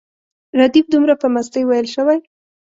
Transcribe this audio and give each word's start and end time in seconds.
ردیف 0.59 0.85
دومره 0.93 1.13
په 1.21 1.27
مستۍ 1.33 1.63
ویل 1.65 1.87
شوی. 1.95 2.19